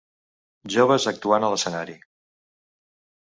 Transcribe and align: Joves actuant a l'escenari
Joves 0.75 1.03
actuant 1.11 1.45
a 1.47 1.51
l'escenari 1.53 1.97